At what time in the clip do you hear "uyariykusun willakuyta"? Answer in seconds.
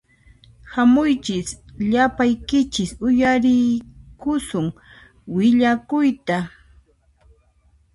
3.07-6.37